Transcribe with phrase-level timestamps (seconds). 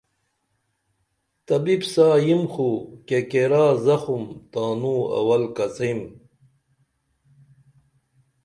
[1.47, 2.69] طبیپ سا یم خو
[3.07, 5.99] کےکیرا زخم تانوں اول کڅئیم